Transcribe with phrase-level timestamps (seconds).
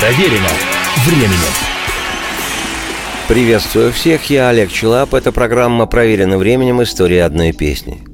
[0.00, 0.46] Проверено
[1.04, 1.52] временем.
[3.26, 5.12] Приветствую всех, я Олег Челап.
[5.12, 6.80] Это программа «Проверено временем.
[6.84, 8.04] История одной песни».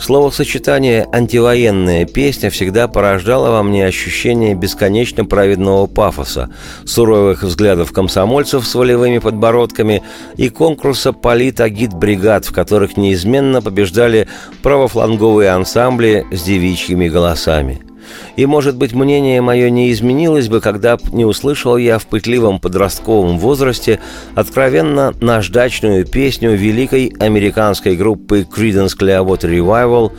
[0.00, 6.52] Словосочетание «антивоенная песня» всегда порождало во мне ощущение бесконечно праведного пафоса,
[6.84, 10.02] суровых взглядов комсомольцев с волевыми подбородками
[10.36, 14.26] и конкурса полит-агит-бригад, в которых неизменно побеждали
[14.62, 17.82] правофланговые ансамбли с девичьими голосами–
[18.36, 22.60] и, может быть, мнение мое не изменилось бы, когда б не услышал я в пытливом
[22.60, 24.00] подростковом возрасте
[24.34, 30.12] откровенно наждачную песню великой американской группы Creedence Clearwater Revival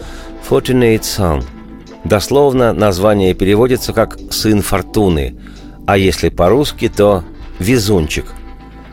[0.49, 1.43] «Fortunate Son».
[2.03, 5.35] Дословно название переводится как «сын фортуны»,
[5.85, 7.23] а если по-русски, то
[7.59, 8.25] «везунчик»,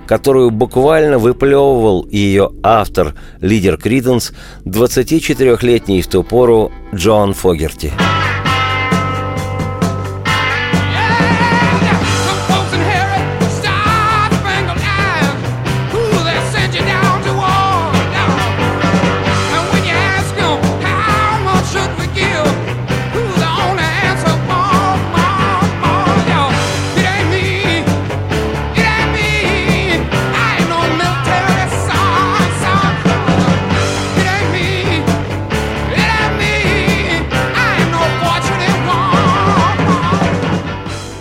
[0.06, 4.32] которую буквально выплевывал ее автор, лидер Криденс,
[4.64, 7.92] 24-летний в ту пору Джон Фогерти.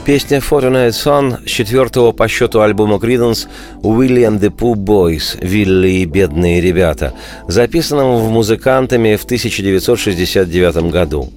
[0.07, 3.49] Песня «Fortunate Son» с четвертого по счету альбома Криденс
[3.83, 7.13] «Уильям the Pooh Boys» «Вилли и бедные ребята»,
[7.49, 11.29] записанном в музыкантами в 1969 году.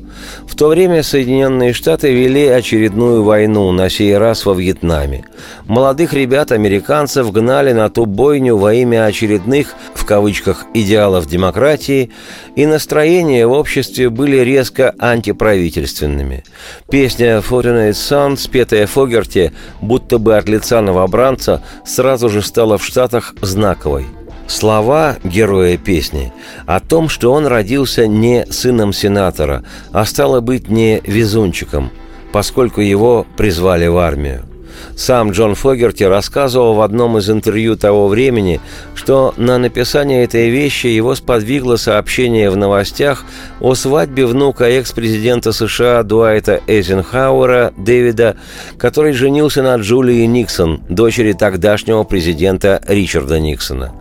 [0.47, 5.25] В то время Соединенные Штаты вели очередную войну, на сей раз во Вьетнаме.
[5.65, 12.11] Молодых ребят-американцев гнали на ту бойню во имя очередных, в кавычках, идеалов демократии,
[12.57, 16.45] и настроения в обществе были резко антиправительственными.
[16.91, 23.35] Песня «Fortunate Son», спетая Фогерти, будто бы от лица новобранца, сразу же стала в Штатах
[23.40, 24.07] знаковой–
[24.46, 26.33] Слова героя песни
[26.67, 29.62] о том, что он родился не сыном сенатора,
[29.92, 31.90] а стало быть не везунчиком,
[32.33, 34.49] поскольку его призвали в армию.
[34.96, 38.61] Сам Джон Фогерти рассказывал в одном из интервью того времени,
[38.95, 43.24] что на написание этой вещи его сподвигло сообщение в новостях
[43.61, 48.36] о свадьбе внука экс-президента США Дуайта Эйзенхауэра Дэвида,
[48.77, 53.92] который женился на Джулии Никсон, дочери тогдашнего президента Ричарда Никсона.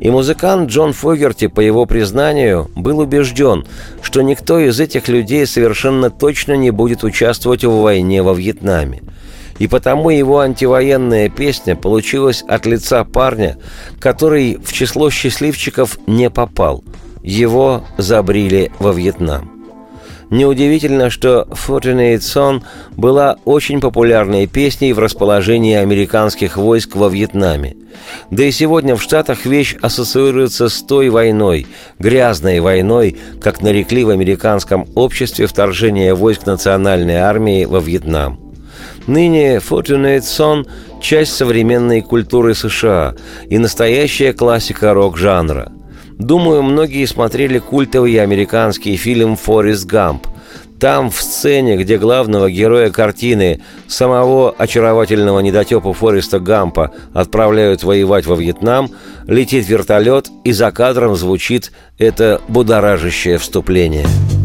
[0.00, 3.64] И музыкант Джон Фогерти, по его признанию, был убежден,
[4.02, 9.00] что никто из этих людей совершенно точно не будет участвовать в войне во Вьетнаме
[9.58, 13.58] и потому его антивоенная песня получилась от лица парня,
[14.00, 16.84] который в число счастливчиков не попал.
[17.22, 19.52] Его забрили во Вьетнам.
[20.32, 22.62] Неудивительно, что «Fortunate Son»
[22.96, 27.76] была очень популярной песней в расположении американских войск во Вьетнаме.
[28.30, 31.66] Да и сегодня в Штатах вещь ассоциируется с той войной,
[31.98, 38.41] грязной войной, как нарекли в американском обществе вторжение войск национальной армии во Вьетнам.
[39.06, 40.66] Ныне Fortunate Son–
[41.02, 43.14] часть современной культуры США
[43.48, 45.72] и настоящая классика рок-жанра.
[46.18, 50.26] Думаю, многие смотрели культовый американский фильм «Форест Гамп».
[50.78, 58.34] Там, в сцене, где главного героя картины, самого очаровательного недотепа Фореста Гампа, отправляют воевать во
[58.34, 58.90] Вьетнам,
[59.28, 64.06] летит вертолет, и за кадром звучит это будоражащее вступление–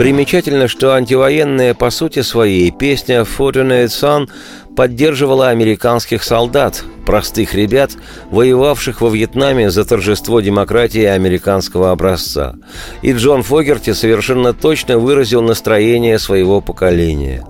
[0.00, 4.30] Примечательно, что антивоенная по сути своей песня «Fortunate Son»
[4.74, 7.90] поддерживала американских солдат, простых ребят,
[8.30, 12.54] воевавших во Вьетнаме за торжество демократии американского образца.
[13.02, 17.44] И Джон Фогерти совершенно точно выразил настроение своего поколения.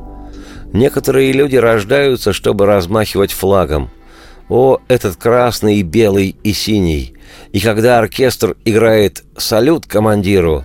[0.73, 3.91] Некоторые люди рождаются, чтобы размахивать флагом.
[4.49, 7.15] О, этот красный, белый и синий!
[7.53, 10.65] И когда оркестр играет «Салют командиру»,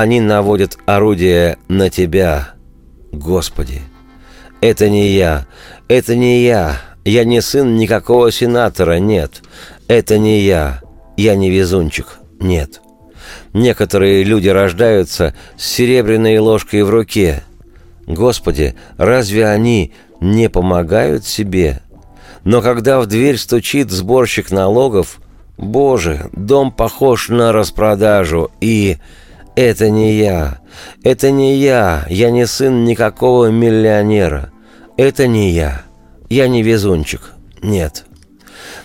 [0.00, 2.54] они наводят орудие на тебя,
[3.12, 3.80] Господи.
[4.60, 5.46] Это не я,
[5.88, 9.42] это не я, я не сын никакого сенатора, нет.
[9.86, 10.80] Это не я,
[11.16, 12.80] я не везунчик, нет.
[13.52, 17.44] Некоторые люди рождаются с серебряной ложкой в руке.
[18.06, 21.82] Господи, разве они не помогают себе?
[22.42, 25.20] Но когда в дверь стучит сборщик налогов,
[25.56, 28.98] Боже, дом похож на распродажу, и
[29.56, 30.58] Это не я.
[31.02, 32.06] Это не я.
[32.08, 34.50] Я не сын никакого миллионера.
[34.96, 35.82] Это не я.
[36.28, 37.32] Я не везунчик.
[37.62, 38.04] Нет.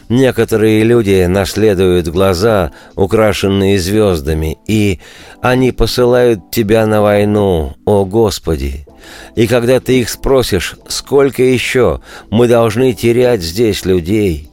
[0.10, 5.00] Некоторые люди наследуют глаза, украшенные звездами, и
[5.42, 8.88] они посылают тебя на войну, о Господи.
[9.36, 12.02] И когда ты их спросишь, сколько еще
[12.32, 14.50] мы должны терять здесь людей,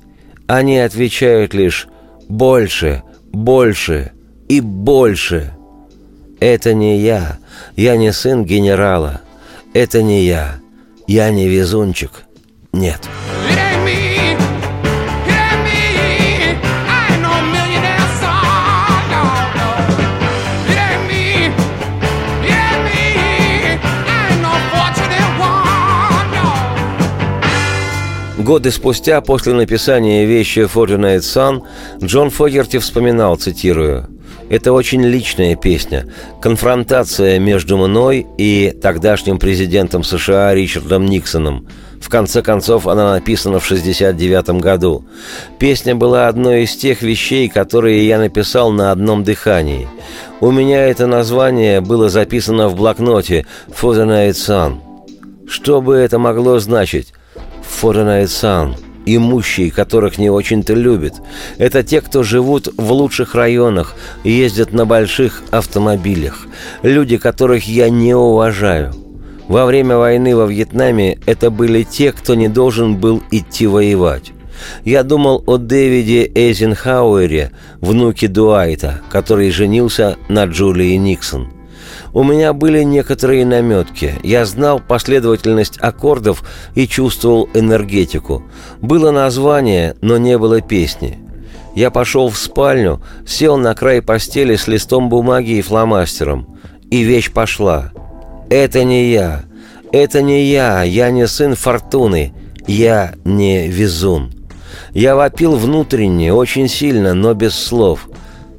[0.46, 1.88] они отвечают лишь
[2.28, 3.02] «больше,
[3.32, 4.12] больше
[4.48, 5.55] и больше».
[6.40, 7.38] Это не я,
[7.76, 9.22] я не сын генерала.
[9.72, 10.56] Это не я,
[11.06, 12.24] я не везунчик.
[12.72, 13.00] Нет.
[28.38, 31.62] Годы спустя, после написания вещи «Fortunate Son»,
[32.00, 34.08] Джон Фогерти вспоминал, цитирую,
[34.48, 36.06] «Это очень личная песня,
[36.40, 41.66] конфронтация между мной и тогдашним президентом США Ричардом Никсоном.
[42.00, 45.04] В конце концов, она написана в 69 году.
[45.58, 49.88] Песня была одной из тех вещей, которые я написал на одном дыхании.
[50.40, 54.76] У меня это название было записано в блокноте «Fortunate Son».
[55.48, 57.12] Что бы это могло значить?
[57.80, 58.74] Fortnite Sun,
[59.06, 61.14] имущие, которых не очень-то любят.
[61.56, 63.94] Это те, кто живут в лучших районах
[64.24, 66.46] ездят на больших автомобилях.
[66.82, 68.92] Люди, которых я не уважаю.
[69.48, 74.32] Во время войны во Вьетнаме это были те, кто не должен был идти воевать.
[74.84, 81.55] Я думал о Дэвиде Эйзенхауэре, внуке Дуайта, который женился на Джулии Никсон.
[82.16, 84.14] У меня были некоторые наметки.
[84.22, 88.42] Я знал последовательность аккордов и чувствовал энергетику.
[88.80, 91.18] Было название, но не было песни.
[91.74, 96.58] Я пошел в спальню, сел на край постели с листом бумаги и фломастером.
[96.90, 97.92] И вещь пошла.
[98.48, 99.42] «Это не я.
[99.92, 100.84] Это не я.
[100.84, 102.32] Я не сын Фортуны.
[102.66, 104.32] Я не везун».
[104.92, 108.08] Я вопил внутренне, очень сильно, но без слов.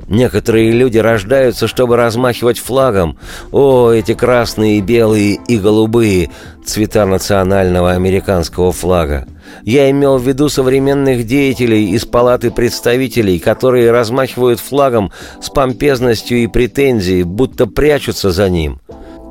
[0.09, 3.17] Некоторые люди рождаются, чтобы размахивать флагом.
[3.51, 6.29] О, эти красные, белые и голубые
[6.65, 9.27] цвета национального американского флага.
[9.63, 15.11] Я имел в виду современных деятелей из палаты представителей, которые размахивают флагом
[15.41, 18.79] с помпезностью и претензией, будто прячутся за ним.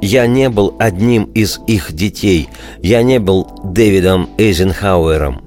[0.02, 2.50] Я не был одним из их детей.
[2.82, 5.45] Я не был Дэвидом Эйзенхауэром.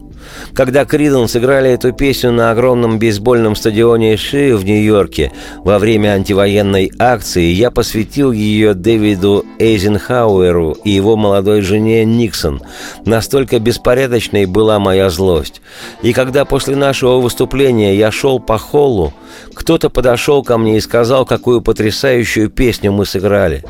[0.59, 6.91] Когда Криден сыграли эту песню на огромном бейсбольном стадионе Ши в Нью-Йорке во время антивоенной
[6.99, 12.61] акции, я посвятил ее Дэвиду Эйзенхауэру и его молодой жене Никсон.
[13.05, 15.61] Настолько беспорядочной была моя злость.
[16.01, 19.13] И когда после нашего выступления я шел по холлу,
[19.53, 23.63] кто-то подошел ко мне и сказал, какую потрясающую песню мы сыграли.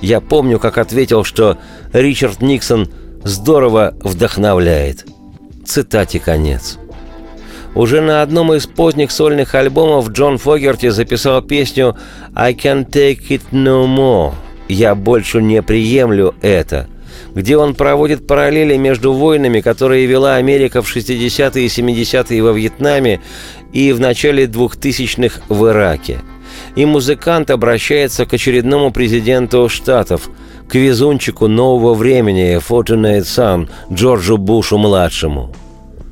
[0.00, 1.58] Я помню, как ответил, что
[1.92, 2.88] Ричард Никсон
[3.24, 5.06] здорово вдохновляет.
[5.66, 6.78] Цитате конец.
[7.74, 11.96] Уже на одном из поздних сольных альбомов Джон Фогерти записал песню
[12.34, 14.32] «I can't take it no more»
[14.68, 16.88] «Я больше не приемлю это»,
[17.34, 23.20] где он проводит параллели между войнами, которые вела Америка в 60-е и 70-е во Вьетнаме
[23.72, 26.20] и в начале 2000-х в Ираке.
[26.76, 30.30] И музыкант обращается к очередному президенту Штатов–
[30.68, 35.54] к везунчику нового времени Fortunate Son Джорджу Бушу-младшему.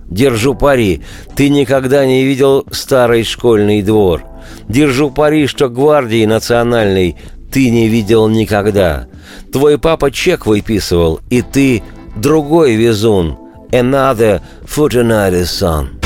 [0.08, 1.02] Держу пари,
[1.34, 4.24] ты никогда не видел старый школьный двор.
[4.68, 7.16] Держу пари, что гвардии национальной
[7.50, 9.06] ты не видел никогда.
[9.52, 11.82] Твой папа чек выписывал, и ты
[12.16, 13.38] другой везун.
[13.70, 16.03] Another Fortunate Son.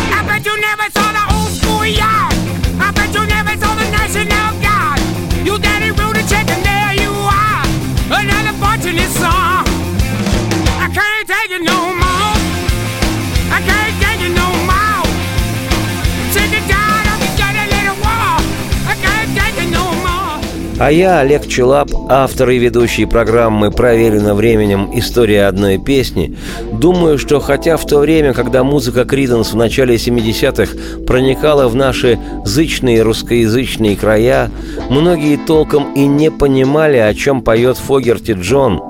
[20.79, 24.89] А я, Олег Челап, автор и ведущий программы «Проверено временем.
[24.95, 26.37] История одной песни»,
[26.73, 32.17] думаю, что хотя в то время, когда музыка Криденс в начале 70-х проникала в наши
[32.45, 34.53] зычные русскоязычные края,
[34.89, 38.81] многие толком и не понимали, о чем поет Фогерти Джон.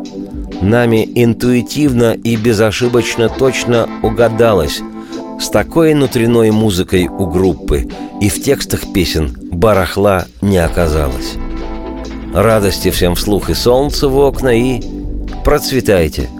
[0.60, 4.82] Нами интуитивно и безошибочно точно угадалось–
[5.40, 7.86] с такой внутренной музыкой у группы
[8.20, 11.36] и в текстах песен барахла не оказалось.
[12.34, 14.82] Радости всем вслух и солнце в окна и
[15.44, 16.28] процветайте–